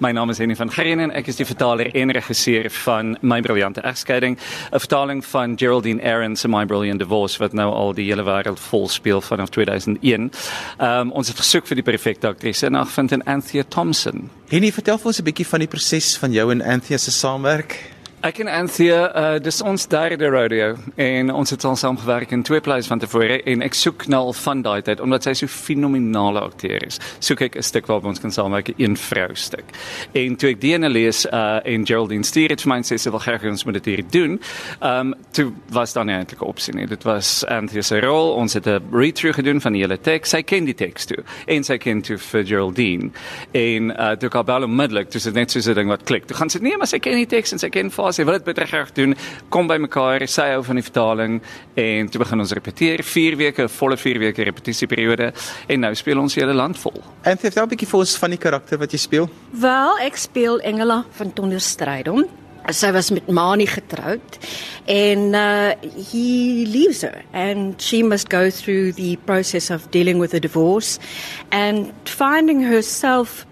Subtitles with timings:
[0.00, 3.42] My naam is Henny van Gerenen en ek is die vertaler en regisseur van My
[3.44, 4.38] Briljante Egskeiding,
[4.72, 8.60] 'n vertaling van Geraldine Aaron se My Brilliant Divorce wat nou al die hele wêreld
[8.60, 10.30] vol speel vanaf 2001.
[10.78, 14.30] Ehm um, ons het gesoek vir die perfekte aktrise en vind in Anthea Thompson.
[14.48, 17.89] Henny, vertel vir ons 'n bietjie van die proses van jou en Anthea se saamwerk.
[18.20, 22.42] Ek en Anthea, uh, dis ons derde rodeo en ons het al saam gewerk in
[22.44, 25.48] twee plaas van tevore en ek soek nou al van daai tyd omdat sy so
[25.48, 26.98] fenominale akteur is.
[27.24, 29.64] Soek ek 'n stuk waarop ons kan saamwerk, 'n vrou stuk.
[30.12, 32.98] En toe ek die ene lees uh en Geraldine stuur het vir my en sê
[32.98, 34.40] sy wil graag ons moet dit hier doen.
[34.82, 36.86] Um toe was dan eintlik 'n opsie nie.
[36.86, 38.34] Dit was Anthea se rol.
[38.36, 40.28] Ons het 'n read-through gedoen van die hele teks.
[40.30, 43.10] Sy ken die teks toe en sy ken toe vir Geraldine.
[43.52, 46.26] En uh toe kan bel onmiddellik, toe sit net so 'n ding wat klik.
[46.26, 48.38] Toe gaan sy nee, maar sy ken die teks en sy ken vir sê wil
[48.38, 49.14] dit baie graag doen.
[49.48, 51.40] Kom by mekaar, sê hou van die vertaling
[51.74, 55.32] en toe begin ons repeteer 4 weke, volle 4 weke repetisieperiode
[55.68, 57.00] en nou speel ons hele land vol.
[57.22, 59.28] En vertel 'n bietjie vir ons van die karakter wat jy speel.
[59.52, 62.26] Wel, ek speel Engela van Tonderstrydom.
[62.70, 64.38] Sy was met Mani getroud
[64.86, 65.72] en uh
[66.12, 70.98] he leaves her and she must go through the process of dealing with a divorce
[71.50, 73.46] and finding herself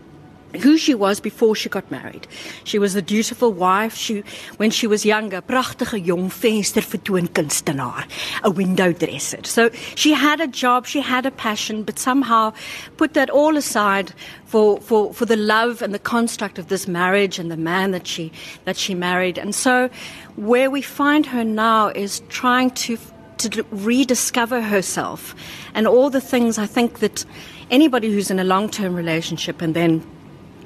[0.57, 2.27] who she was before she got married.
[2.65, 3.95] She was the dutiful wife.
[3.95, 4.23] She
[4.57, 8.05] when she was younger, pragtige jong venster vertoon kunstenaar,
[8.43, 9.45] a window dresser.
[9.45, 12.53] So she had a job, she had a passion, but somehow
[12.97, 14.13] put that all aside
[14.47, 18.07] for for for the love and the construct of this marriage and the man that
[18.07, 18.33] she
[18.65, 19.39] that she married.
[19.39, 19.91] And so
[20.37, 22.99] where we find her now is trying to
[23.39, 25.35] to rediscover herself
[25.75, 27.25] and all the things I think that
[27.71, 30.05] anybody who's in a long-term relationship and then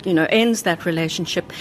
[0.05, 1.53] you know, ends that relationship,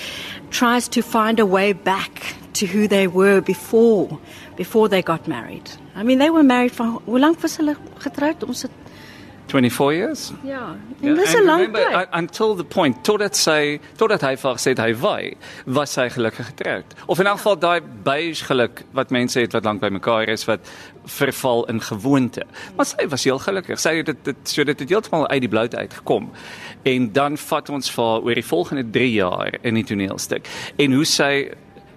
[0.50, 4.20] tries to find a way back to who they were before,
[4.56, 5.70] before they got married.
[5.96, 7.76] I mean, they were married for hoe lank was hulle
[9.52, 10.32] 24 years.
[10.44, 12.08] Ja, en dis 'n lang tyd.
[12.12, 15.34] Until the point totdat sy totdat hy vir gesê hy wy,
[15.66, 16.86] was sy gelukkig getroud.
[17.06, 20.46] Of in elk geval daai beige geluk wat mense het wat lank by mekaar is
[20.46, 20.60] wat
[21.06, 22.44] verval in gewoonte.
[22.76, 23.80] Maar sy was heel gelukkig.
[23.80, 26.32] Sy het dit dit so dit het heeltemal uit die bloute uitgekom.
[26.84, 30.48] En dan vat ons vir oor die volgende 3 jaar in die toneelstuk
[30.78, 31.52] en hoe sy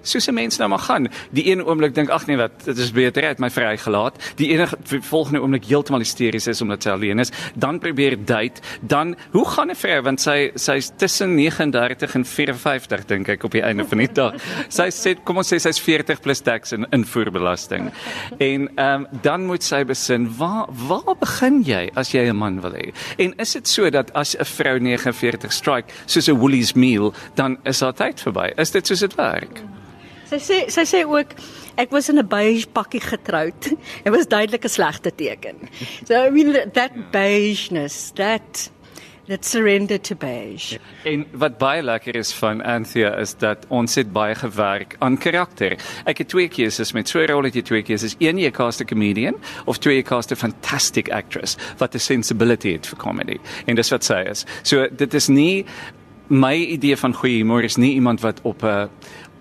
[0.04, 1.08] soos 'n mens nou maar gaan.
[1.30, 4.32] Die een oomblik dink ag nee wat, dit is beter uit my vrygelaat.
[4.36, 7.32] Die enige volgende oomblik heeltemal hysteries is omdat sy alleen is.
[7.54, 8.60] Dan probeer date.
[8.80, 13.52] Dan hoe gaan 'n vrou want sy sy's tussen 39 en 54 dink ek op
[13.52, 14.34] die einde van die dag.
[14.68, 17.90] Sy sê kom ons sê sy's 40 plus tax en invoerbelasting.
[18.38, 22.60] En ehm um, dan moet sy besin waar waar begin jy as jy 'n man
[22.60, 22.92] wil hê?
[23.18, 27.58] En is dit so dat as 'n vrou 49 strike soos 'n Woolies meal, dan
[27.64, 28.52] is haar tyd verby?
[28.56, 29.73] Is dit soos dit werk?
[30.34, 31.34] Sy sê sy sê ook
[31.78, 33.60] ek was in 'n beige pakkie getroud.
[34.04, 35.68] Dit was duidelik 'n slegte teken.
[36.06, 38.70] So I mean that beigeness, that
[39.26, 40.78] that surrender to beige.
[41.04, 45.78] En wat baie lekker is van Anthea is dat ons het baie gewerk aan karakter.
[46.04, 48.16] Ek het twee keuses met so 'n rolletjie twee keuses.
[48.18, 49.34] Een jy cast 'n comedian
[49.64, 53.38] of twee jy cast 'n fantastic actress wat 'n sensibility het vir comedy.
[53.66, 54.44] En dis wat sy is.
[54.62, 55.64] So dit is nie
[56.28, 58.88] my idee van goeie humor is nie iemand wat op 'n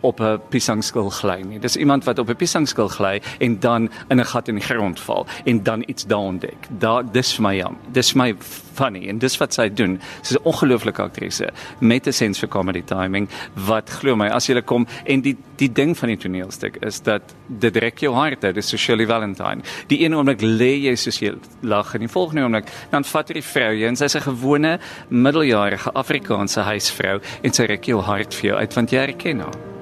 [0.03, 1.59] op 'n piesangskil gly nie.
[1.59, 4.99] Dis iemand wat op 'n piesangskil gly en dan in 'n gat in die grond
[4.99, 6.67] val en dan iets daan dek.
[6.69, 7.77] Daar dis vir my jam.
[7.91, 8.35] Dis my
[8.73, 9.99] funny en dis wat sy doen.
[10.21, 11.49] Sy's 'n ongelooflike aktrise
[11.79, 15.71] met 'n sens vir comedy timing wat glo my as jy kom en die die
[15.71, 18.55] ding van die toneelstuk is dat dit rek jou hart uit.
[18.55, 19.61] Dis so Shirley Valentine.
[19.87, 23.33] Die een oomblik lê jy soos jy lag en die volgende oomblik dan vat jy
[23.33, 28.49] die vrou en sy's 'n gewone middeljarige Afrikaanse huisvrou en sy rek jou hart vir
[28.49, 29.72] jou uit want jy herken haar.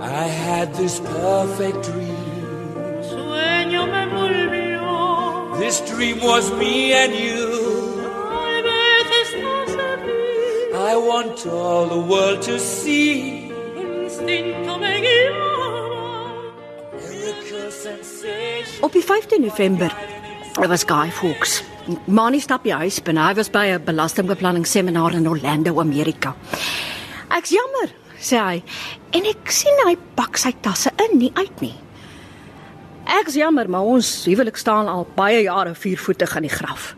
[0.00, 2.16] I had this perfect dream.
[3.04, 5.58] Sueño me envolvió.
[5.58, 8.00] This dream was me and you.
[10.72, 13.48] I want all the world to see.
[18.80, 19.90] Op die 15 November
[20.58, 21.62] I was Guy Fawkes.
[22.06, 23.20] Mani stap by huis binne.
[23.20, 26.34] Hy was by 'n belastingbeplanning seminar in Orlando, Amerika.
[27.30, 27.88] Ek's jammer,
[28.20, 28.62] sê hy.
[29.16, 31.76] En ek sien hy pak sy tasse in, nie uit nie.
[33.20, 36.94] Ek's jammer, maar ons huwelik staan al baie jare viervoetig in die graf.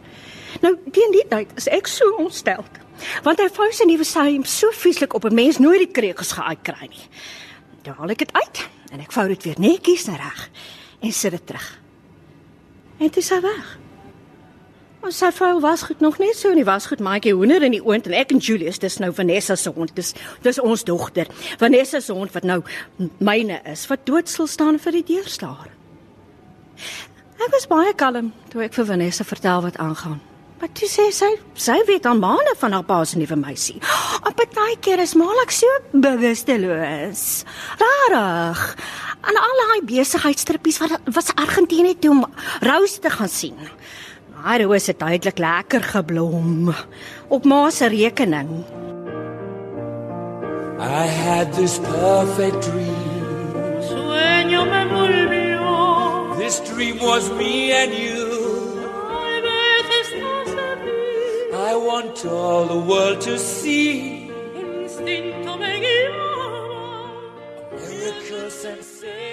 [0.60, 2.64] Nou, teen die tyd is ek so ontstel.
[3.24, 6.88] Want hy vou sy nuwe saam so vieslik op 'n mens nooit die krekels geuitkry
[6.90, 7.06] nie.
[7.82, 10.50] Dan haal ek dit uit en ek vou dit weer netjies reg
[11.00, 11.80] en sit dit terug.
[12.98, 13.78] En dit is weg.
[15.02, 17.82] Ons sy vuil was goed nog net so in die wasgoed maatjie hoender in die
[17.82, 20.12] oond en ek en Julius dis nou Vanessa se hond dis
[20.46, 22.60] dis ons dogter Vanessa se hond wat nou
[23.18, 25.72] myne is wat doodstil staan vir die deurslaer
[27.42, 30.20] Ek was baie kalm toe ek vir Vanessa vertel wat aangaan
[30.62, 31.26] Maar toe sê sy,
[31.58, 33.80] sy weet al maande van haar pa se nuwe meisie.
[34.28, 37.42] Op 'n baie keer is Malak so bewusteloos.
[37.82, 38.60] Rarig.
[39.26, 42.26] En al daai besigheidstrippies wat was Argentinië toe om
[42.60, 43.58] Rose te gaan sien.
[44.42, 46.74] Haar rose het duidelik lekker geblom
[47.28, 48.64] op ma se rekening.
[50.78, 53.22] I had this perfect dream.
[53.88, 56.36] Sueño me volvió.
[56.38, 58.42] This dream was me and you.
[61.54, 64.11] I want all the world to see.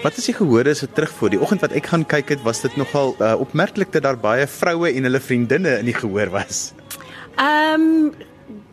[0.03, 1.29] Wat as jy gehoor is so terugvoer?
[1.35, 4.47] Die oggend wat ek gaan kyk het, was dit nogal uh, opmerklik dat daar baie
[4.47, 6.71] vroue en hulle vriendinne in die gehoor was.
[7.39, 8.13] Um,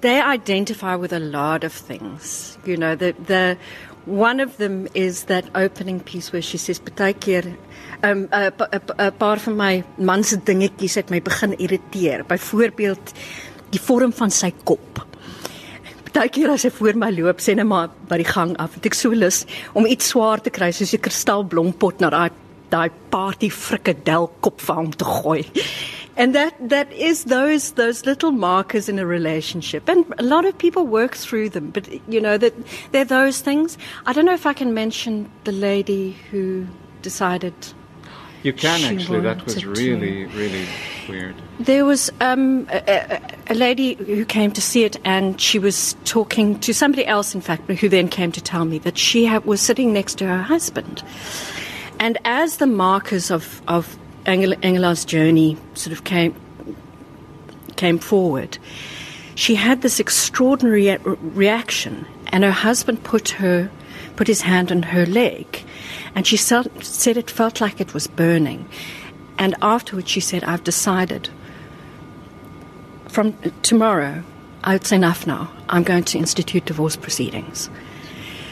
[0.00, 2.58] they identify with a lot of things.
[2.64, 3.56] You know, the the
[4.06, 7.44] one of them is that opening piece where she says, "Partykeer,
[8.02, 11.58] um, 'n pa- 'n pa- 'n paar van my man se dingetjies het my begin
[11.58, 12.24] irriteer.
[12.24, 13.12] Byvoorbeeld
[13.70, 15.05] die vorm van sy kop."
[16.16, 18.94] Partykeer as hy voor my loop, sê net maar by die gang af, het ek
[18.96, 19.42] so lus
[19.76, 22.30] om iets swaar te kry soos 'n kristalblompot na daai
[22.72, 25.44] daai party frikadel kop vir hom te gooi.
[26.16, 30.56] And that that is those those little markers in a relationship, and a lot of
[30.56, 31.68] people work through them.
[31.68, 32.54] But you know that
[32.92, 33.76] they're those things.
[34.06, 36.64] I don't know if I can mention the lady who
[37.02, 37.52] decided
[38.46, 39.20] You can She actually.
[39.22, 40.68] That was wanted to- really, really
[41.08, 41.34] weird.
[41.58, 46.60] There was um, a, a, lady who came to see it, and she was talking
[46.60, 49.60] to somebody else, in fact, who then came to tell me that she ha- was
[49.60, 51.02] sitting next to her husband.
[51.98, 56.32] And as the markers of, of Engela's journey sort of came,
[57.74, 58.58] came forward,
[59.34, 63.70] she had this extraordinary re- reaction, and her husband put her
[64.16, 65.62] put his hand on her leg,
[66.14, 68.66] and she sel- said it felt like it was burning.
[69.38, 71.28] And afterwards, she said, "I've decided.
[73.08, 74.22] From tomorrow,
[74.66, 75.50] it's enough now.
[75.68, 77.70] I'm going to institute divorce proceedings."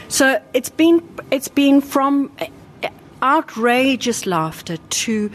[0.07, 1.01] So it's been
[1.31, 2.89] it's been from uh,
[3.21, 5.31] outrageous laughter to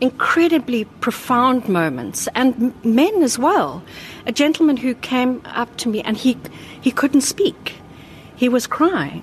[0.00, 3.82] incredibly profound moments, and men as well.
[4.26, 6.36] A gentleman who came up to me and he
[6.80, 7.74] he couldn't speak,
[8.36, 9.22] he was crying.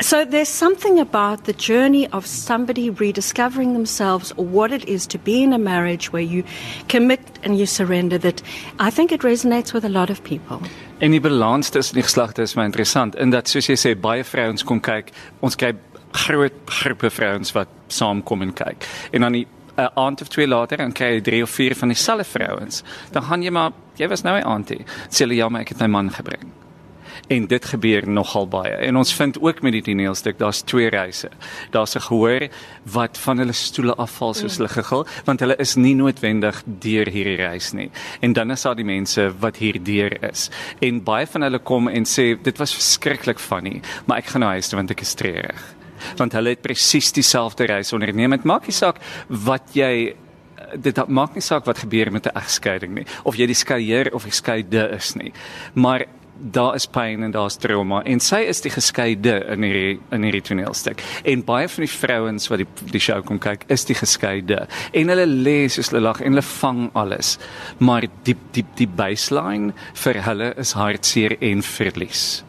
[0.00, 5.18] So there's something about the journey of somebody rediscovering themselves or what it is to
[5.18, 6.42] be in a marriage where you
[6.88, 8.42] commit and you surrender that
[8.80, 10.60] I think it resonates with a lot of people.
[10.98, 14.24] En die balans tussen die geslagte is my interessant in dat soos jy sê baie
[14.24, 15.72] vrouens kom kyk, ons kry
[16.26, 18.86] groot groepe vrouens wat saamkom en kyk.
[19.12, 19.46] En dan die
[19.76, 22.82] 'n aand of twee later dan kry jy drie of vier van dieselfde vrouens.
[23.12, 24.84] Dan gaan jy maar jy was nou 'n auntie.
[25.08, 26.61] Sê hulle ja, maar ek het my man gebring.
[27.28, 28.74] En dit gebeur nogal baie.
[28.88, 31.30] En ons vind ook met die toneelstuk, daar's twee reise.
[31.70, 32.48] Daar's 'n gehoor
[32.82, 37.36] wat van hulle stoele afval soos hulle gegil, want hulle is nie noodwendig deur hierdie
[37.36, 37.90] reis nie.
[38.20, 40.50] En dan is daar die mense wat hierdeur is.
[40.80, 44.50] En baie van hulle kom en sê dit was verskriklik funny, maar ek gaan nou
[44.50, 45.62] huis toe want ek is treurig.
[46.16, 48.30] Want hulle het presies dieselfde reis onderneem.
[48.30, 48.96] Dit maak nie saak
[49.28, 50.14] wat jy
[50.80, 54.24] dit maak nie saak wat gebeur met 'n egskeiding nie of jy die skeier of
[54.24, 55.32] die skeide is nie.
[55.74, 56.06] Maar
[56.36, 60.42] daar is pyn en daar's trauma en sy is die geskeide in hierdie in hierdie
[60.48, 61.02] toneelstuk.
[61.28, 65.12] En baie van die vrouens wat die die show kom kyk, is die geskeide en
[65.12, 67.36] hulle lê soos hulle lag en hulle vang alles.
[67.78, 69.72] Maar diep diep die baseline
[70.04, 72.42] vir hulle is hartseer en verlies.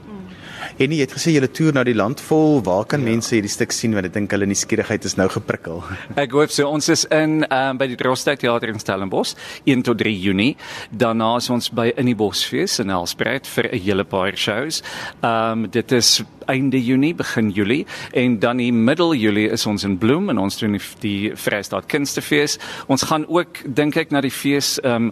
[0.81, 2.61] En jy het gesê jy toer na die land vol.
[2.65, 3.11] Waar kan ja.
[3.11, 5.83] mense hierdie stuk sien want ek dink hulle nuuskierigheid is nou geprikkel.
[6.23, 9.35] Ek hoop so ons is in um, by die Drostad Theater in Stellenbosch
[9.69, 10.55] 1 tot 3 Junie.
[10.89, 14.81] Daarna is ons by in die Bosfees in Helspruit vir 'n hele paar shows.
[15.21, 19.83] Ehm um, dit is einde Junie, begin Julie en dan die middel Julie is ons
[19.83, 22.57] in Bloem en ons doen die, die Vrystaat Kunstefees.
[22.87, 25.11] Ons gaan ook dink ek na die fees ehm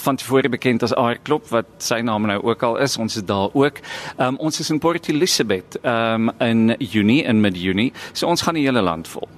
[0.00, 2.96] van tevore bekend as Aardklop wat sy naam nou ook al is.
[2.98, 3.80] Ons is daar ook.
[4.18, 7.92] Ehm um, ons is in Port Elizabeth ehm um, in Junie in mid-Junie.
[8.12, 9.28] So ons gaan die hele land vol.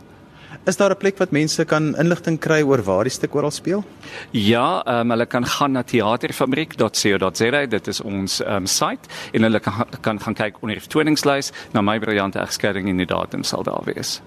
[0.64, 3.84] Is daar 'n plek wat mense kan inligting kry oor waar die stuk oral speel?
[4.30, 9.84] Ja, um, hulle kan gaan na theaterfabriek.co.za, dit is ons um, site en hulle kan
[10.00, 13.82] kan gaan kyk onder die vertoningslys na my briljante egskeiding en die datum sal daar
[13.84, 14.20] wees.